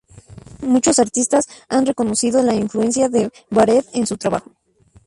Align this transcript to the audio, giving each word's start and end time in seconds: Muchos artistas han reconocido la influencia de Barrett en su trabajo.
Muchos 0.63 0.97
artistas 0.97 1.45
han 1.69 1.85
reconocido 1.85 2.41
la 2.41 2.55
influencia 2.55 3.07
de 3.07 3.29
Barrett 3.51 3.85
en 3.93 4.07
su 4.07 4.17
trabajo. 4.17 4.51